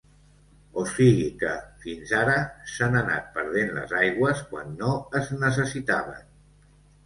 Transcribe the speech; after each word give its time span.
O 0.83 0.85
sigui 0.93 1.27
que, 1.43 1.51
fins 1.83 2.15
ara 2.21 2.39
s'han 2.77 2.99
anat 3.03 3.29
perdent 3.37 3.71
les 3.77 3.95
aigües 4.03 4.43
quan 4.51 4.75
no 4.83 4.99
es 5.23 5.33
necessitaven. 5.47 6.29